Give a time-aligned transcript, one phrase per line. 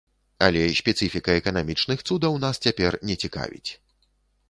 [0.45, 3.71] Але спецыфіка эканамічных цудаў нас цяпер не цікавіць.